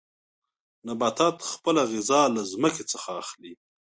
نباتات 0.87 1.37
خپله 1.53 1.81
غذا 1.91 2.21
له 2.35 2.41
ځمکې 2.51 2.83
څخه 2.91 3.09
اخلي. 3.21 3.53